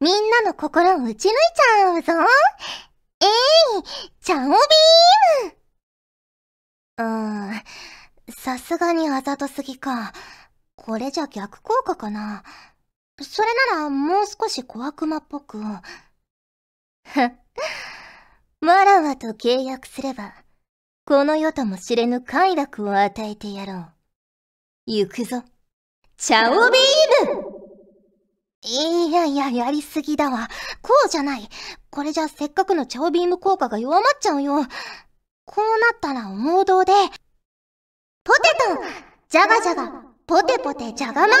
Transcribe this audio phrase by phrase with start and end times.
[0.00, 2.12] みんなの心を打ち抜いちゃうぞ。
[3.20, 3.82] えい、
[4.20, 5.54] チャオビーム
[6.98, 7.04] うー
[7.58, 7.62] ん、
[8.36, 10.12] さすがにあざとすぎか。
[10.76, 12.42] これじゃ逆効果かな。
[13.22, 15.58] それならもう少し小悪魔っぽく。
[15.58, 15.62] ふ
[18.66, 20.34] わらわと契約すれば、
[21.06, 23.92] この世とも知れぬ快楽を与えてやろう。
[24.86, 25.42] 行くぞ。
[26.16, 26.70] チャオビーム
[28.66, 30.48] いやいや、やりすぎだわ。
[30.80, 31.48] こうじゃない。
[31.90, 34.64] これじゃせっかくのチャオビーム効果が弱まっちゃうよ。
[35.44, 36.92] こうなったら王道で、
[38.24, 38.82] ポテト。
[39.28, 39.92] じゃがじゃが、
[40.26, 41.40] ポテポテじゃがまい。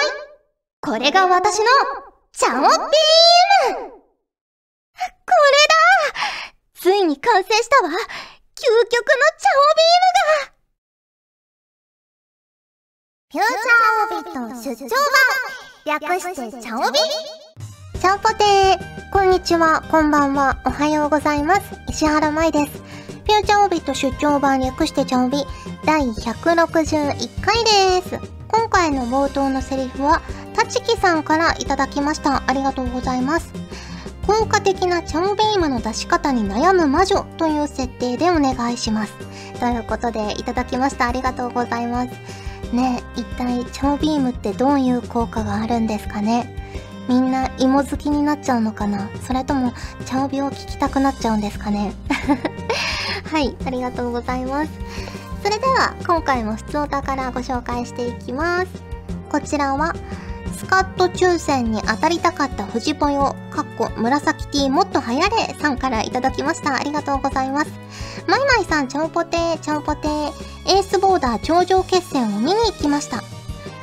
[0.82, 1.64] これが私の、
[2.32, 2.70] チャオビーム。
[2.70, 2.82] こ
[3.72, 5.74] れだ。
[6.74, 7.88] ついに完成したわ。
[7.88, 8.02] 究極の
[9.38, 10.52] チャオビームが。
[13.32, 15.73] フューチャーオビット出張版。
[15.86, 16.98] 略してチャオビ？
[18.00, 21.78] チャオポテーこんにちは、こんばんは、おはようございます。
[21.90, 22.72] 石原舞です。
[22.72, 25.44] フューチャーオビット出張版略してチャオビ
[25.84, 27.64] 第161回
[28.00, 28.18] です。
[28.48, 30.22] 今回の冒頭のセリフは、
[30.54, 32.42] たちきさんからいただきました。
[32.46, 33.52] ありがとうございます。
[34.26, 39.12] 効果的なチャオビームの出し方に悩む魔女という設定でお願いします。
[39.60, 41.08] ということで、いただきました。
[41.08, 42.43] ありがとうございます。
[42.74, 46.54] ね一体超ビームってどういう効果があるんですかね？
[47.08, 49.08] みんな芋好きになっちゃうのかな？
[49.26, 49.72] それとも
[50.06, 51.92] チャオビを聞きたくなっちゃうんですかね？
[53.30, 54.70] はいありがとうございます。
[55.42, 58.66] それでは今回も普通歌からご紹介していきます。
[59.30, 59.94] こちらは
[60.56, 66.76] スカット抽選に当たりたかった富士ぽよ、かっこ紫 T もっと流行れさんからいただきました。
[66.76, 67.83] ありがとうございます。
[68.26, 70.32] マイマイさん、ちゃんぽてー、ちゃんぽてー。
[70.66, 73.22] エースボーダー頂上決戦を見に行きました。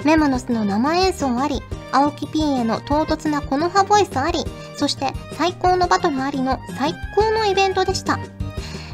[0.03, 1.61] メモノスの生演奏あり、
[1.91, 4.43] 青木ピンへの唐突なこの葉ボイスあり、
[4.75, 8.17] そして最高のバトルありの最高のイベントでした。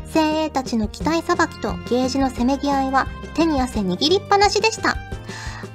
[0.05, 4.97] 精鋭たちの機体さばきとゲージのせめぎ合いは手に汗握りっぱなしでした。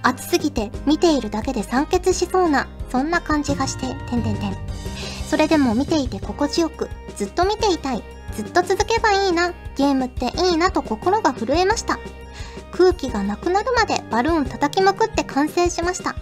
[0.03, 4.57] 熱すぎて見ているだけで酸欠しそうな、そんな感じがして、てんてんてん。
[5.31, 11.99] それでも見ていて心地よく、ずっと見ていたい、ずっと続けばいいな、ゲームっていいなと心が震えました。
[12.73, 16.15] 空気がなくなるまでバルーン叩きまくって完成しました。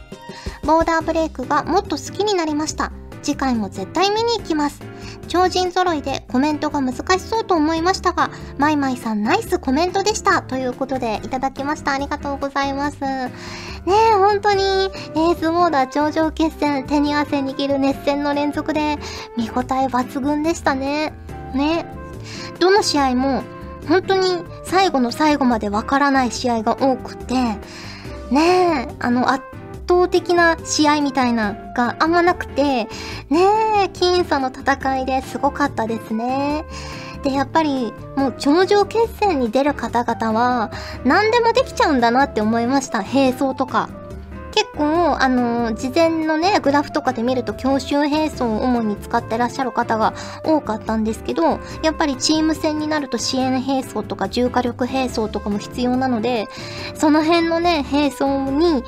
[0.65, 2.93] ボーダーブレイクがもっと好きになりました。
[3.23, 4.81] 次回も絶対見に行きます。
[5.29, 10.43] 超人揃いでコメントが難しそうと思いましたが、マイマイさんナイスコメントでした。
[10.43, 11.93] ということでいただきました。
[11.93, 13.01] ありがとうございます。
[13.01, 13.31] ね
[13.87, 18.99] え、本当に、エースボーダー頂上決戦、手に汗握る熱戦の連続で、
[19.37, 21.13] 見応え抜群でしたね。
[21.55, 22.00] ね。
[22.59, 23.43] どの試合も、
[23.89, 27.35] 本当に最後の最後までわからない試合が多くて、
[28.31, 29.45] ねえ、あの、圧
[29.89, 32.89] 倒的な試合みたいながあんまなくて、ね
[33.31, 33.39] え、
[33.93, 36.65] 僅差の戦いですごかったですね。
[37.23, 40.71] で、やっぱりもう頂上決戦に出る方々は
[41.05, 42.99] 何でもできちゃうんだなって思いました。
[43.03, 43.89] 並走とか。
[44.61, 50.13] 結構、あのー、事前のね、グラフとかで見ると、教習並走を主に使ってらっしゃる方が
[50.45, 56.47] 多かったんですけど、やっぱりチーム戦になると支援並走とか重火力並走とかも必要なので、
[56.95, 58.85] その辺のね、並走に、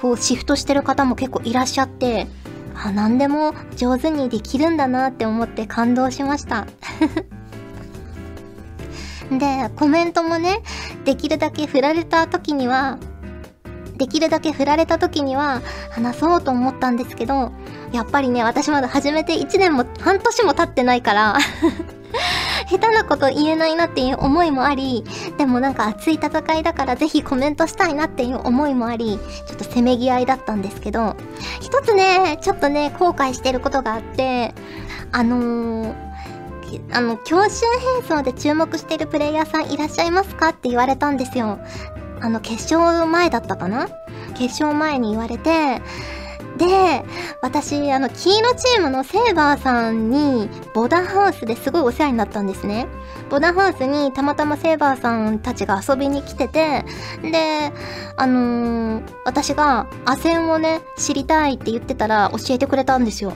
[0.00, 2.28] こう、シフトしてる方も結構いらっしゃって、
[2.76, 6.68] あ、何でも上手にできるんだなって思って感動しました。
[9.36, 10.60] で、コメントもね、
[11.04, 12.98] できるだけ振られた時には、
[13.98, 15.60] できるだけ振られた時には
[15.90, 17.52] 話そうと思ったんですけど、
[17.92, 21.38] やっぱりね、私まだ始めて1年も半年も経ってないから
[22.68, 25.04] 下手なこと言えないなっていう思いもあり、
[25.36, 31.16] でもなんか熱い戦いだからぜひコメントしたいなっていう思いもあり、ちょっとせめぎ合いだったんですけど、
[31.60, 34.54] 一つね、ちょっとね、後悔してることがあって、
[35.12, 35.94] あのー、
[36.92, 37.64] あの、教習
[37.96, 41.58] 並走で注目してるプレイヤーさんいらっしゃいますかって言われたんですよ。
[42.20, 43.88] あの、決勝前だったかな？
[44.34, 45.80] 決勝前に言われて、
[46.56, 47.04] で、
[47.40, 52.88] 私、あの、黄色チームのセーバーさんに、ボダハウスですごいお世話になったんですね。
[53.30, 56.84] ボダハウスにたまたまセーバーさんたちが遊びに来てて、
[57.22, 57.72] で、
[58.16, 63.34] あのー、私が、アセンをね、知りたいって言ってたら教えてくれたんですよ。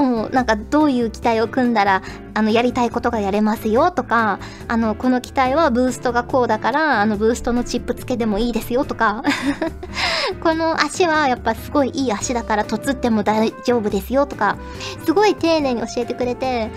[0.00, 2.02] そう、なんかどういう機体を組んだら、
[2.32, 9.22] あの、やりたいことがやれますよとか、あの、この機体はブーストがこうだから、あの、ブーストのチップ付けでもいいですよとか、
[10.42, 14.56] この足はやっぱすごいいい足だから、とつっても大丈夫ですよとか、
[15.04, 16.70] すごい丁寧に教えてくれて、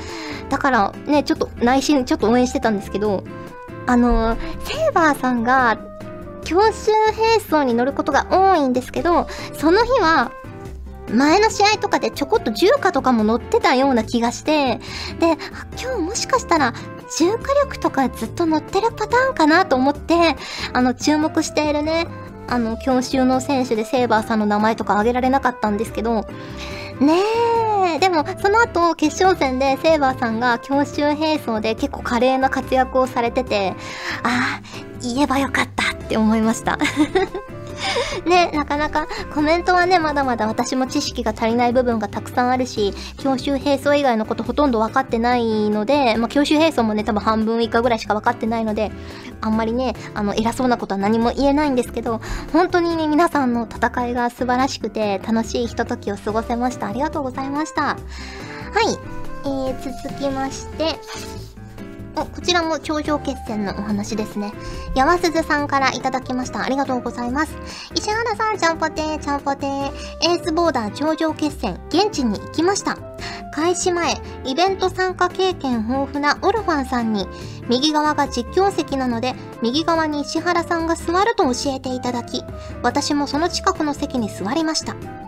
[0.50, 3.24] だからね、ちょっと内心ちょっと応援してたんですけど、
[3.88, 4.36] あの、
[4.66, 5.78] セーバーさんが、
[6.44, 10.32] 教習並走に乗ることが多いんですけど、その日は、
[11.14, 14.80] 前の試合とかでちょこっと重火とかも乗ってたような気がして、
[15.20, 15.38] で、
[15.82, 16.74] 今日もしかしたら
[17.18, 20.36] 重火力とかずっと乗ってるパターンかなと思って、
[20.74, 22.08] あの、注目しているね、
[22.48, 26.26] あの、教習の選手でセーバーさんの名前とか挙げられなかったんですけど、
[27.00, 27.22] ね
[27.96, 33.74] え、でもその後決勝戦でセーバーさんが教習並走で結構華麗な活躍をされてて、
[34.24, 34.62] ああ、
[35.02, 36.78] 言えばよかったって思いました。
[38.26, 48.92] ね、なかなかコメントはね、まだまだ私も知識が足りない部分がたくさんあるし、教習並走以外のことほとんど分かってないので、まあ、教習並走もね、多分半分以下ぐらいしか分かってないので、
[49.42, 52.22] あんまりね、あの、偉そうなことは何も言えないんですけど、
[52.52, 56.88] 本当にね、皆さんの戦いが素晴らしくて、楽しいひとときを過ごせました。
[56.88, 57.82] ありがとうございました。
[57.82, 57.98] はい。
[59.46, 60.96] えー、続きまして、
[62.16, 64.54] お、こちらも頂上決戦のお話ですね。
[64.96, 66.64] 山鈴さんからいただきました。
[66.64, 67.54] ありがとうございます。
[67.96, 69.92] 石原さん、ちゃんぽてー、ちゃんぽてー。
[70.22, 72.98] エースボーダー頂上決戦、現地に行きました。
[73.54, 74.16] 開始前、
[74.46, 77.28] イベント参加経験豊富なオルファンさんに、
[77.70, 82.44] 右側が実況席なので、右側に石原さんが座ると教えていただき、
[82.82, 85.23] 私もその近くの席に座りました。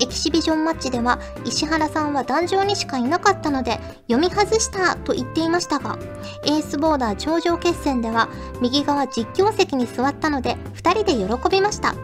[0.00, 3.78] エキシビジョンマッチでは石原さんは壇上にしかいなかったので
[4.08, 5.98] 読み外したと言っていましたが
[6.44, 8.28] エースボーダー頂上決戦では
[8.60, 11.94] 右側実況席に座ったので2人で喜びました。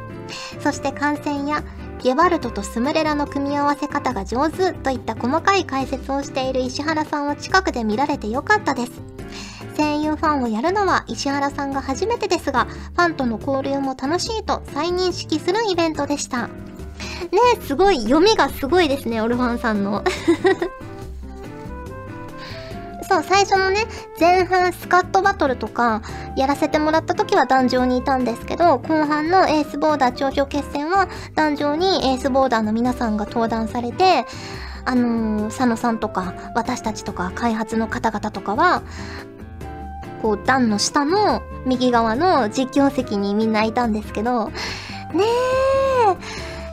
[0.61, 1.63] そして観戦や
[2.03, 8.93] ゲバルトとスムレラの組み合わせ方が上手といった細かい解説をしている石原さんを近くで見られてよかったです。
[9.77, 16.49] 声優ファンをやるのは石原さんが初めてですがファンとの交流も楽しいと再認識するイベントでした。
[17.31, 20.03] ねすごい、読みがすごいですね、オルファンさんの。
[23.09, 23.87] そう、最初のね、
[24.19, 26.03] 前半スカットバトルとか
[26.37, 34.25] やらせてもらった時は壇上にいたんですけど、後半のエースボーダー頂上決戦は壇上にエースボーダーの皆さんが登壇されて、
[34.85, 38.83] あのー、佐野さんとか私たちとか開発の方々とかは、
[40.23, 45.52] こう段の下の右側の実況席にみんないたんですけど、ねえ、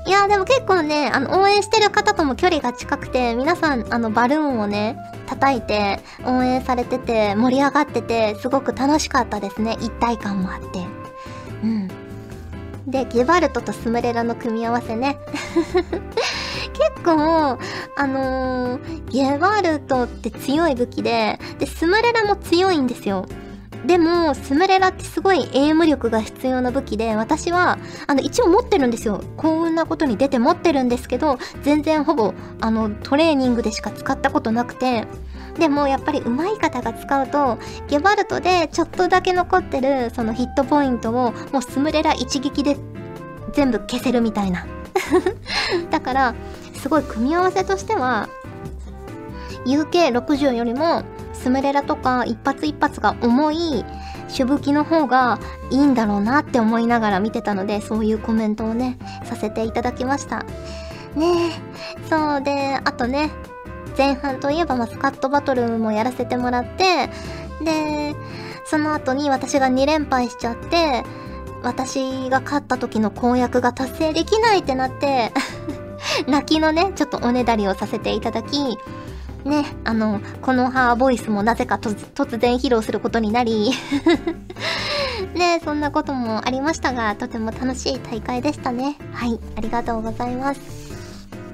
[0.09, 4.97] いやでも結構ね、あの、応援してる方とも距離が近くて、皆さん、あの、バルーンをね、
[5.27, 9.77] 叩いて、応援されてて、盛り上がってて、すごく楽しかったですね。
[9.79, 10.79] 一体感もあって。
[11.63, 11.87] うん。
[12.87, 15.19] で、ゲバルトとスムレラの組み合わせね。
[16.73, 17.59] 結構、
[17.95, 23.27] あのー、ゲバルトって強い武器で、で、スムレラも強いんですよ。
[23.85, 27.77] でも、スムレラってすごいエイム力が必要な武器で、私は、
[28.07, 29.21] あの、一応持ってるんですよ。
[29.37, 35.07] 幸運なことに出て持ってるんですけど、全然ほぼ、あの、トレーニングでしか使ったことなくて、
[35.57, 42.77] でもやっぱり上手い方が使うと、ゲバルトでちょっとだけ残ってるそのヒットポイントをもうスムレラ一撃で
[43.53, 44.65] 全部消せるみたいな。
[45.91, 46.35] だから、
[46.75, 48.29] すごい組み合わせとしては、
[49.65, 51.03] UK60 よりも
[51.41, 53.85] スムレラとか一発一発が重い
[54.27, 55.39] 主武器の方が
[55.71, 60.45] いいんだろうなって思いながら見てたので、そういうコメントをね、させていただきました。
[61.15, 62.09] ねえ。
[62.09, 63.31] そうで、あとね、
[63.97, 67.09] 前半といえばマスカットバトルもやらせてもらって、
[67.63, 68.15] で、
[68.65, 71.03] その後に私が2連敗しちゃって、
[71.63, 75.33] 私が勝った時の公約が達成できないってなって
[76.27, 78.77] 泣きのね、ちょっとおねだりをさせていただき、
[79.45, 83.71] ね、あの、このハーボイスもなぜか突然披露することになり
[85.33, 88.97] ね、そんなこともありましたが、とても楽しい大会でしたね。
[89.13, 90.78] はい、ありがとうございます。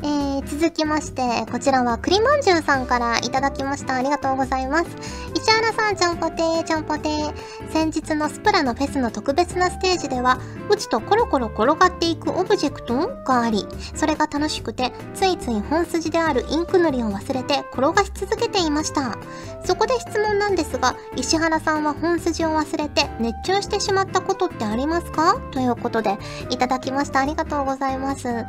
[0.05, 3.95] えー、続きまして、こちらは栗まんじゅうさんからいただきました。
[3.95, 4.85] ありがとうございます。
[5.33, 7.33] 石原さん、ちゃんぽてー、ちゃんぽてー。
[7.74, 10.38] 先日のスプラのフェスの特別なステージでは、
[10.69, 19.17] うちとコロコロ転がっていくオブジェクトがあり、それが楽しくて、ついつい本筋であるインク塗りを忘れて転がし続けていました。
[19.65, 25.39] そこで質問なんですが、石原さんは本筋を忘れて熱中してしまったことってありますか？
[25.51, 26.19] ということで、
[26.51, 27.21] いただきました。
[27.21, 28.31] ありがとうございます。
[28.31, 28.47] ね、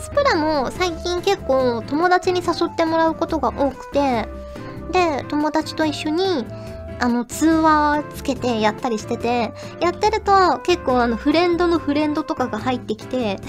[0.00, 4.28] スプラも最最近結構友達に誘ってもらうことが多くて、
[4.92, 6.44] で、友達と一緒に、
[7.00, 13.40] あの、通話つけてやったりしてて、やってると結構あの、フレンドのフレンドとかが入ってきて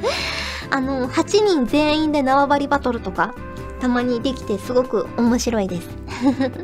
[0.70, 3.34] あの、8人全員で縄張りバトルとか、
[3.80, 5.88] たまにできてすごく面白いです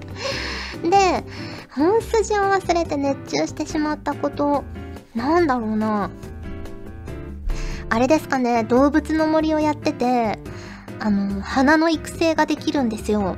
[0.88, 1.24] で、
[1.74, 4.64] 本筋を忘れて熱中してしまったこと、
[5.14, 6.10] なんだろうな。
[7.90, 10.38] あれですかね、動物の森をやってて、
[11.00, 13.36] あの、花の育成ができるんですよ。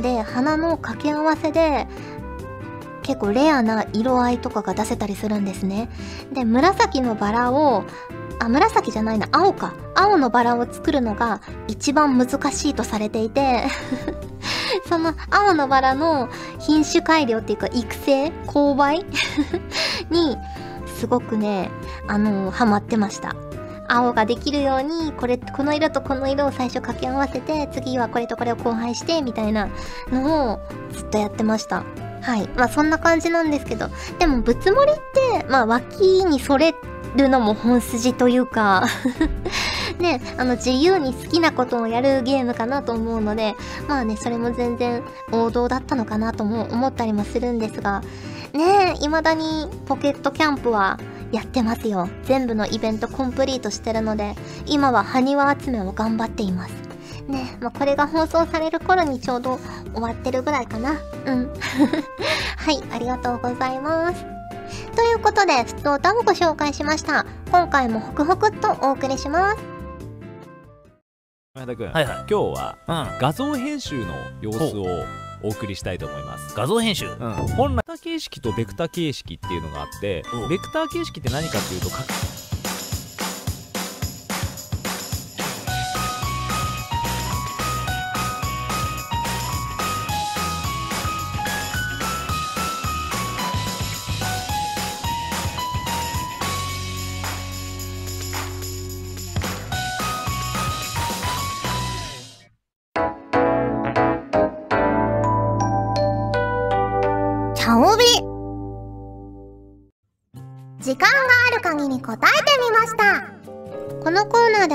[0.00, 1.86] で、花の掛け合わせで、
[3.02, 5.88] 結構レアな色合いとかが出せたりするんですね。
[6.32, 7.84] で、紫のバラを
[8.42, 9.74] あ、紫じゃないな、青か。
[9.94, 13.64] 青のバラを作るのが一番難しいとされていて
[14.88, 19.04] その青のバラの品種改良っていうか育成勾配
[20.10, 20.38] に
[20.86, 21.70] すごくね、
[22.08, 23.36] あのー、ハマってました。
[23.92, 29.68] 青ができるように、これ、この色とこの色を最初掛け合わせて、次はこれとこれを交配して、みたいな
[30.10, 30.60] のを
[30.92, 31.84] ずっとやってました。
[32.22, 32.48] はい。
[32.56, 34.94] まあそんな感じなんですけど、でもぶつもりっ
[35.40, 36.74] て、まあ脇にそれ
[37.16, 38.84] るのも本筋というか
[39.98, 43.54] ね、あの自由に好きなことをやるゲームかなと思うので、
[43.86, 48.02] まあね、それも全然王道だったのかなとも思ったりもするんですが、
[48.52, 50.98] ねえ、未だにポケットキャンプは
[51.32, 52.08] やってますよ。
[52.24, 54.34] 全部のイベントコンプリートしてるので、
[54.66, 56.74] 今は埴輪集めを頑張っています。
[57.28, 59.58] ねまあ、これが放送される頃にちょうど
[59.94, 60.92] 終わってるぐらいかな。
[61.26, 61.52] うん。
[62.56, 64.24] はい、ありがとうございます。
[64.94, 67.24] ということで、普通歌をご紹介しました。
[67.50, 69.62] 今回もホクホクっとお送りします。
[71.54, 74.86] 前田君、はいはい、今日は、うん、画像編集の様子を
[75.42, 76.54] お送りしたいと思います。
[76.54, 81.88] 画像編集、うん、本来形式とベクタ形式っていうのがあってベクター形式って何かっていうと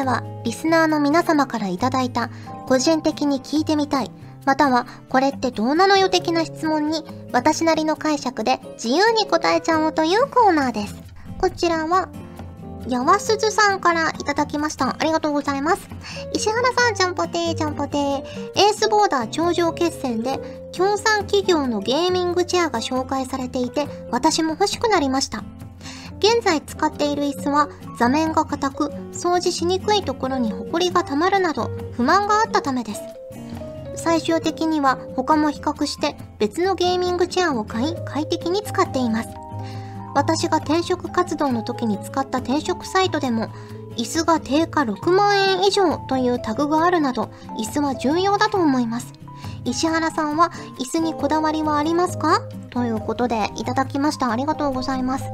[0.07, 2.31] はリスナーの皆様からいただいた
[2.65, 4.11] 個人的に聞いてみたい
[4.45, 10.95] またはこれってどうなのよ的な質問に私なりの解釈で自由に答えちゃおうというコーナーです
[11.37, 12.09] こちらは
[12.89, 14.95] やわすずさんからいただきました。
[14.97, 15.89] ありがとうございます。
[16.33, 18.23] 石原さん、ちゃんぽてー、ちゃんぽてー。
[18.55, 20.39] エースボーダー頂上決戦で、
[20.71, 25.43] 協賛企業のゲーミングチェアが紹介されていて、私も欲しくなりました。
[26.19, 33.01] 現在使っている椅子は座面が硬く掃除しにくいところにホコリがたまるなど不満があったためです。
[33.95, 39.29] 最終的には他も比較して別のゲーミングチェアを買い快適に使っています。
[40.15, 43.49] 私が転職活動の時に使った転職サイトでも
[43.97, 49.13] 椅子が定価6万円以上というタグがあるなど椅子は重要だと思います。
[49.65, 52.41] 石原さんは椅子にこだわりはありますか？
[52.69, 54.31] ということでいただきました。
[54.31, 55.25] ありがとうございます。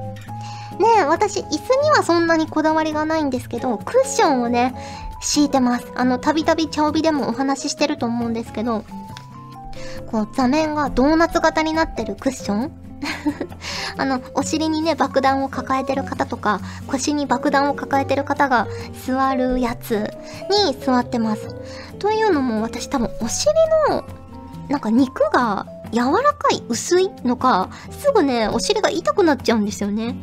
[0.80, 1.52] ね、私、椅子
[1.84, 4.74] にはそんなにこだわりがないんですけど、クッションをね、
[5.22, 5.88] 敷いてます。
[5.96, 8.84] あの、たびたび茶帯でもお話ししてると思うんですけど、
[10.12, 12.72] こう、座面がドーナツ型になってるクッション？
[13.98, 18.68] あの、お尻にね、爆弾を抱えてる方とか、腰に爆弾を抱えてる方が
[19.06, 20.10] 座るやつ
[20.68, 21.48] に座ってます。
[22.00, 23.54] というのも、私多分お尻
[23.90, 24.04] の、
[24.70, 30.16] なんか肉が柔らかい、薄いのか、すぐね、お尻が痛くなっちゃうんですよね。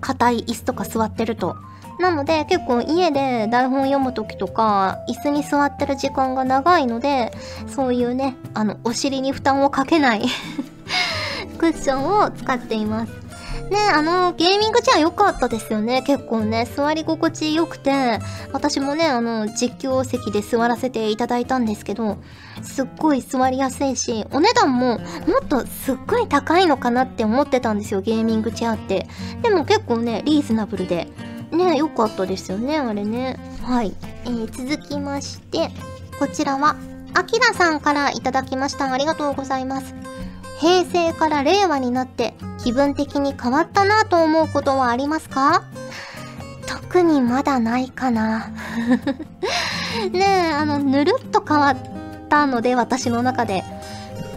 [0.00, 1.56] 硬い椅子とか座ってると。
[1.98, 7.32] なので結構家で台本読む時とか椅子に座ってる時間が長いので
[7.66, 10.22] そういうねあのお尻に負担をかけない
[11.58, 13.27] クッションを使っています
[13.68, 18.18] ねあのゲーミングチェア良かったですよね結構ね座り心地良くて
[18.52, 22.18] 私もねあの実況席で座らせていただいたんですけど
[22.62, 25.04] すっごい座りやすいし、お値段もも
[25.42, 29.06] っとすっごい高いのかなって思ってたんですよ、ゲーミングチェアって。
[29.42, 31.08] でも結構ね、リーズナブルで。
[31.50, 33.38] ね、良かったですよね、あれね。
[33.62, 33.94] はい。
[34.24, 35.70] えー、続きまして、
[36.18, 36.76] こちらは、
[37.14, 38.92] あきらさんからいただきました。
[38.92, 39.94] ありがとうございます。
[40.58, 42.34] 平成から令和になって
[42.68, 45.64] 気分的に変わったなと思うことはありますか？
[46.66, 48.50] 特にまだないかな。
[50.12, 51.76] ねえ、あの、ぬるっと変わっ
[52.28, 53.64] たので、私の中で。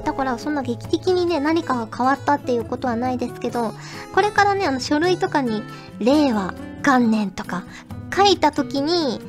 [0.06, 3.74] だから、そんな劇的にね、何かが変わったっていうことはないですけど、
[4.16, 5.62] これからね、あの、書類とかに、
[6.00, 6.54] 令和
[6.86, 7.64] 元年とか、
[8.16, 9.20] 書いた時に、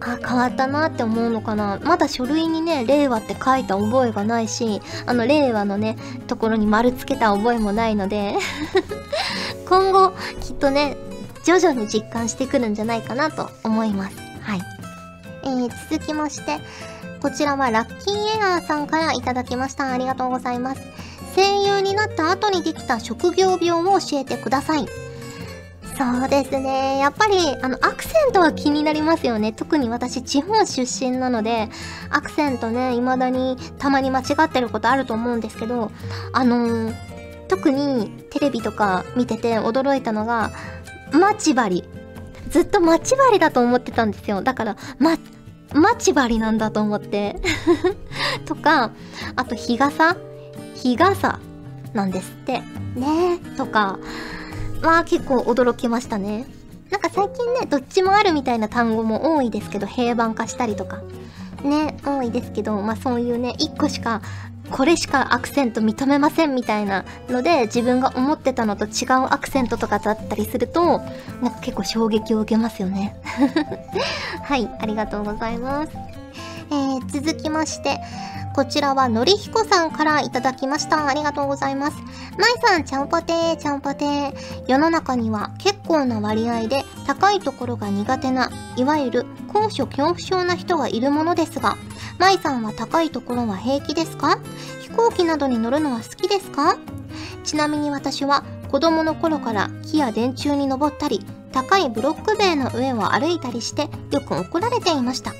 [0.00, 1.78] あ、変わったなって思うのかな。
[1.82, 8.34] まだ書類にね、令和って書いた覚えがないし、あの、令和のね、ところに丸つけた覚えもないので
[9.68, 10.96] 今後、きっとね、
[11.44, 14.16] 徐々に実感してくるんじゃないかなと思います。
[14.42, 14.60] はい。
[15.44, 16.58] えー、続きまして、
[17.22, 19.90] こちらはラッキーエアーさんからいただきました。
[19.92, 20.82] ありがとうございます。
[21.34, 25.05] 声優になった後にできた職業病を教えてください。
[25.96, 26.98] そうですね。
[26.98, 29.52] やっぱり、あの、アクセントは気になりますよね。
[29.52, 31.68] 特に私、地方出身なので、
[32.10, 35.90] アクセントね、未だにたまに間違ってることあると思うんですけど、
[36.32, 36.94] あのー、
[37.48, 40.50] 特にテレビとか見てて驚いたのが、
[41.12, 41.84] 待ち針。
[42.48, 45.18] ずずっと待ち針だと思ってたんですよだからま
[45.74, 47.36] 待ち針なんだと思って
[48.46, 48.92] とか
[49.34, 50.16] あと日傘
[50.74, 51.40] 日傘
[51.92, 52.62] なんですって
[52.94, 53.98] ねとか
[54.82, 56.46] まあ結構驚きましたね。
[56.90, 61.02] なんか最近ねどっちもあるみたいな単語も多いですけど平板化したりとか。
[61.64, 64.22] ね多いですけどまあそういうね1個しか
[64.70, 70.98] これしかアクセント認めませんみたいなので自分が思ってたのと違うアクセントとかだったりすると
[71.40, 73.16] なんか結構衝撃を受けますよね。
[74.42, 75.92] はいありがとうございます、
[76.70, 78.00] えー、続きまして
[78.56, 81.06] こちらはのりひこさんからいただきました。
[81.06, 81.98] ありがとうございます。
[82.38, 84.32] まいさんちゃんぽてーちゃんぽてー。
[84.66, 91.76] 世の中には結構な割合で高いところが苦手ないわゆる高所恐怖症な人がいるものですが
[92.18, 94.38] 舞さんは高いところは平気ですか？
[94.80, 96.78] 飛行機などに乗るのは好きですか？
[97.44, 101.20] ちなみに私は子供の頃から木や電柱に登ったり
[101.52, 105.34] 高いブロック塀の上を歩いたりしてよく怒られていました。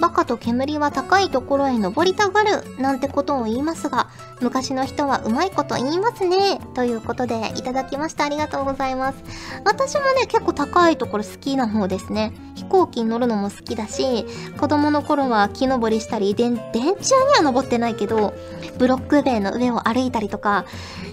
[0.00, 4.08] バカと煙は高いところへ登りたがるなんてことを言いますが
[4.40, 6.60] 昔の人はうまいこと言いますね。
[6.74, 8.24] ということでいただきました。
[8.24, 9.18] ありがとうございます。
[9.64, 12.32] 私もね結構高いところ好きな方ですね。
[12.54, 14.26] 飛行機に乗るのも好きだし
[14.58, 18.34] 子供の頃は木登りしたり電電柱には登ってないけど
[18.78, 20.64] ブロック塀の上を歩いたりとか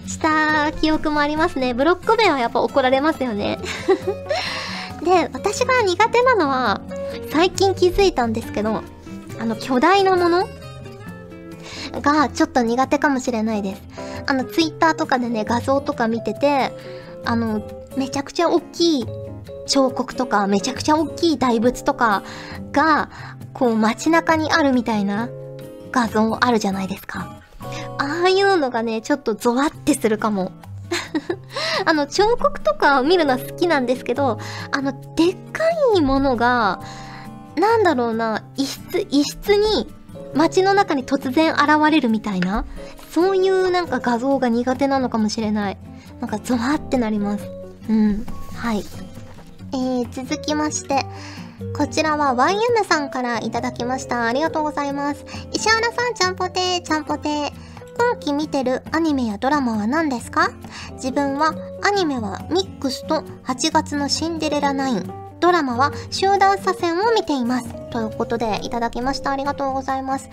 [0.07, 1.73] した記憶もありますね。
[1.73, 3.59] ブロック塀はやっぱ怒られますよね。
[5.03, 6.81] で私が苦手なのは
[7.31, 8.83] 最近気づいたんですけど
[9.39, 10.47] あの巨大なもの
[12.01, 13.81] がちょっと苦手かもしれないです。
[14.27, 16.71] あの、ツイッターとかでね、画像とか見てて、
[17.25, 17.63] あの、
[17.97, 19.05] めちゃくちゃ大きい
[19.67, 22.23] 彫刻とか、めちゃくちゃ大きい大仏とか
[22.71, 23.09] が、
[23.53, 25.29] こう街中にあるみたいな
[25.91, 27.41] 画像あるじゃないですか。
[27.97, 30.51] ああいうのがね、ちょっとゾワってするかも。
[31.85, 34.39] あの、彫刻とか見るのは好きなんですけど、
[34.71, 35.63] あの、でっか
[35.95, 36.79] いものが、
[37.55, 39.87] なんだろうな、一室、一室に
[40.33, 42.65] 街の中に突然現れるみたいな、
[43.11, 45.77] そういうなんか画像が苦手なのかもしれない。
[46.19, 47.49] なんかゾワってなります。
[47.89, 48.25] うん。
[48.55, 48.83] はい。
[49.71, 51.05] えー、続きまして、
[51.77, 54.25] こちらは YM さんからいただきました。
[54.25, 55.25] ありがとうございます。
[55.51, 57.68] 石原さん、ちゃんぽてー、ちゃんぽてー。
[57.99, 60.51] 今期見てるアニメやドラマは何ですか？
[60.93, 65.13] 自分はアニメはミックスと8月のシンデレラナイン。
[65.41, 67.73] ドラマは集団左遷を見ています。
[67.91, 69.31] ということでいただきました。
[69.31, 70.29] ありがとうございます。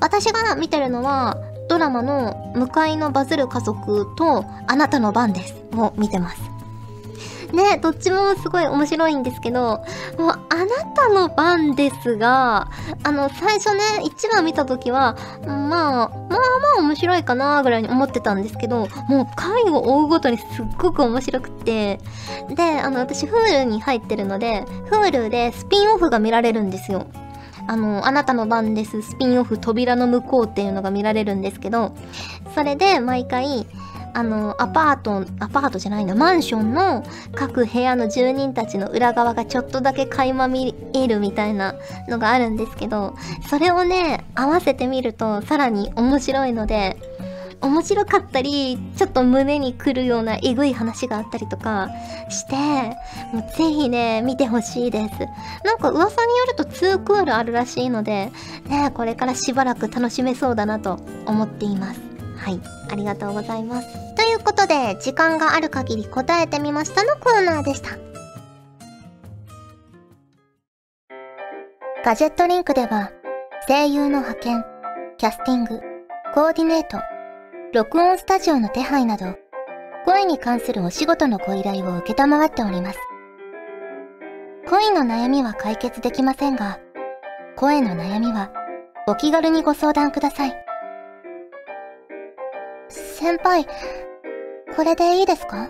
[0.00, 1.36] 私が見てるのは
[1.68, 6.40] ドラマの向かいのバズる家族とあなたの番ですを見てます。
[7.52, 9.60] ね、どっちもすごい面白いんですけど、
[10.18, 12.68] もうあなたの番ですが、
[13.02, 16.36] あの、最初ね、1話見た時は、まあ、まあま
[16.78, 20.46] あ面白いかなぐらいに思ってたんですけど、もう回を追うごとにすっ
[20.78, 21.98] ごく面白くて、
[22.48, 27.06] で、あの、私 Hulu に入ってるので、Hulu でスピンオフが見られるんですよ。
[27.66, 31.92] あの、あなたの番です、スピンオフ扉の向こうっていうのが見られるんですけど、
[32.54, 33.66] それで毎回、
[34.14, 41.74] あの、アパート、アパートじゃないな、マンションの各部屋の住人たちの裏側がちょっとだけ垣間見えるみたいな
[42.08, 43.14] のがあるんですけど、
[43.48, 46.96] それをね、合わせてみるとさらに面白いので、
[47.62, 51.90] 面白かったり、ちょっと胸にくるようなえぐい話があったりとか
[52.30, 52.54] して、
[53.34, 55.10] もうぜひね、見てほしいです。
[55.64, 58.32] なんか噂によると2クールあるらしいので、
[58.66, 62.09] ね、これからしばらく楽しめそうだなと思っています。
[62.40, 62.60] はい。
[62.90, 64.14] ありがとうございます。
[64.14, 67.90] ということで、時間がある限り答えてみましたのコーナーでした。
[72.02, 73.12] ガジェットリンクでは、
[73.68, 74.64] 声優の派遣、
[75.18, 75.80] キャスティング、
[76.34, 76.98] コーディネート、
[77.74, 79.36] 録音スタジオの手配など、
[80.06, 82.98] 声に関するお仕事のご依頼を受けたまっております。
[84.66, 86.80] 恋の悩みは解決できませんが、
[87.56, 88.50] 声の悩みは
[89.06, 90.69] お気軽にご相談ください。
[93.20, 93.66] 先輩、
[94.74, 95.68] これでいいですか？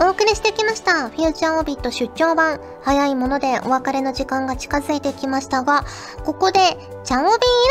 [0.00, 1.08] お送りしてきました。
[1.08, 2.60] フューチャーオビット出張版。
[2.84, 5.84] 早いものでお別れの時間が近づいてきましたが、
[6.24, 6.60] ここで、
[7.02, 7.30] チャオビイ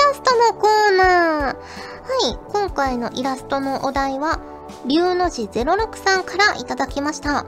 [0.09, 1.55] ラストのコーナー。
[1.55, 1.61] は
[2.29, 4.41] い、今回のイラストのお題は、
[4.85, 7.45] 龍の字06さんからいただきました。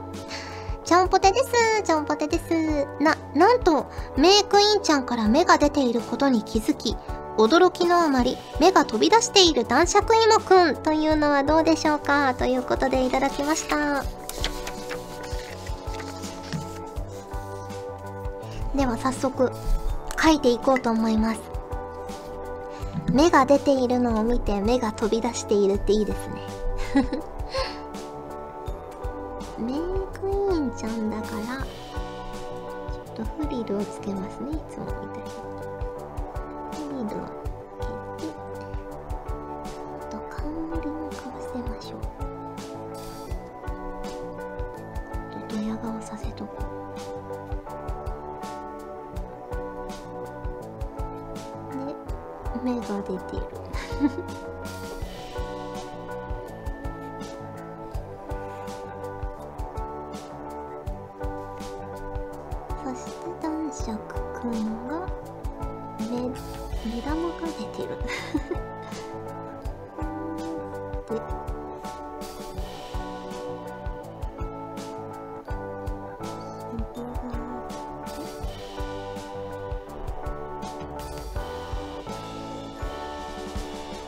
[0.86, 1.52] ちゃんぽてです。
[1.84, 2.86] ちゃんぽてです。
[3.02, 6.96] な、なんと、メイクインちゃんから芽が出ていることに気づき、
[7.38, 12.34] 驚きのあまり芽が飛び出している男爵芋くんというのはどうでしょうか？
[12.36, 14.04] ということでいただきました。
[18.76, 19.52] では早速、
[20.22, 21.42] 書いていこうと思います。
[23.12, 26.42] 芽が出ているのを見て芽が飛び出しているっていいですね。
[30.86, 31.66] ゃんだから
[32.94, 34.52] ちょっとフリルをつけますね。
[34.52, 35.55] いつもみたいに。
[66.96, 68.06] 目玉が出てるで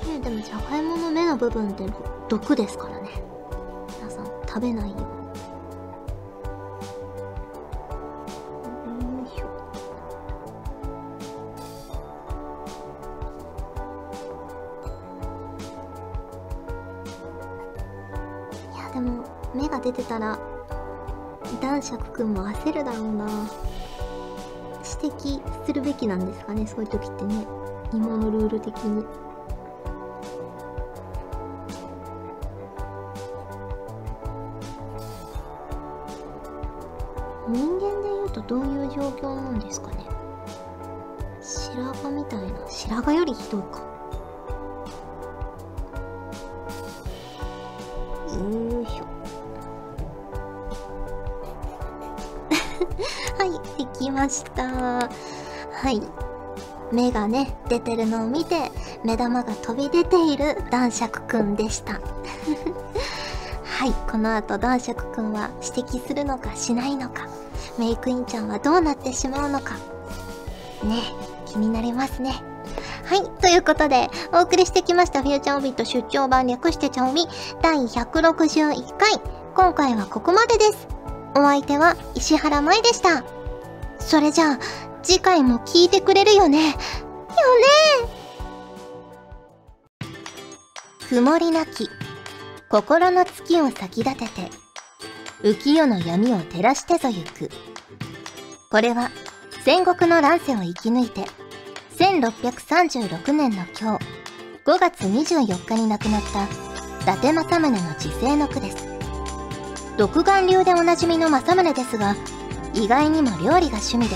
[0.08, 1.84] ねでもじゃがいもの芽の部分って
[2.30, 3.10] 毒ですからね
[4.00, 5.16] 皆さん食べないよう
[18.98, 20.40] でも芽が出てたら
[21.62, 23.28] 男爵くんも焦るだろうな。
[25.02, 27.46] 指摘するべきなんですかねそういう時ってね。
[27.94, 29.06] 芋のルール的に。
[57.67, 58.71] 出てるのを見て
[59.03, 61.93] 目玉が飛び出ている男爵くんでした
[63.63, 67.27] はいこの後男爵くんは指摘するのかしないのか
[67.77, 69.75] メイクインちゃんはどうなってしまうのか
[70.84, 71.01] ね
[71.45, 72.41] 気になりますね
[73.08, 73.23] はい。
[73.41, 77.25] ということで、お送りしてきましたフューチャーオビット出張版略してちゃおみ
[77.62, 79.21] 第161回。
[79.56, 80.89] 今回はここまでです。
[81.34, 83.23] お相手は石原舞でした。
[83.97, 84.60] それじゃあ、
[85.03, 86.75] 次回も聞いてくれるよね。
[87.41, 88.17] よね
[91.10, 91.89] 曇りなき、
[92.69, 94.50] 心の月を先立てて、
[95.41, 97.50] 浮世の闇を照らしてぞゆく。
[98.69, 99.10] これは、
[99.63, 101.23] 戦国の乱世を生き抜いて、
[101.97, 104.06] 1636年の今日、
[104.65, 108.86] 5月24日に亡くなった伊達政宗の時世の句です。
[109.97, 112.15] 独眼流でおなじみの政宗ですが、
[112.73, 114.15] 意外にも料理が趣味で、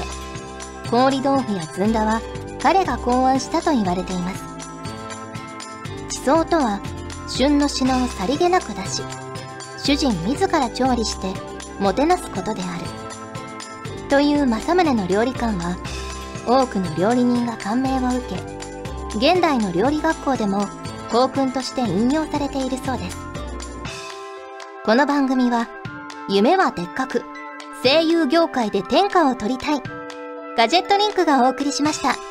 [0.89, 2.21] 氷豆腐やずんだは
[2.61, 4.43] 彼が考案したと言われています。
[6.09, 6.79] 地層とは、
[7.27, 9.01] 旬の品をさりげなく出し、
[9.83, 11.33] 主人自ら調理して
[11.79, 12.85] もてなすことである。
[14.09, 15.75] という政宗の料理観は、
[16.45, 20.67] 多くの料理人が感銘を受け、現代の料理学校でも
[21.11, 23.17] 教訓として引用されているそうです。
[24.85, 25.67] この番組は、
[26.29, 27.23] 夢はでっかく、
[27.83, 29.81] 声優業界で天下を取りたい、
[30.55, 32.30] ガジェットリンクがお送りしました。